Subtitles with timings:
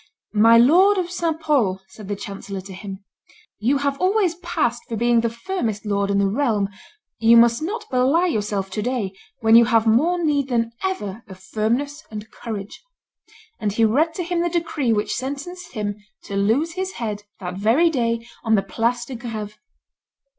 [0.33, 1.39] "My lord of St.
[1.39, 3.03] Pol," said the chancellor to him,
[3.59, 6.69] "you have always passed for being the firmest lord in the realm;
[7.19, 11.37] you must not belie yourself to day, when you have more need than ever of
[11.39, 12.81] firmness and courage;"
[13.59, 17.53] and he read to him the decree which sentenced him to lose his head that
[17.59, 19.55] very day on the Place de Greve.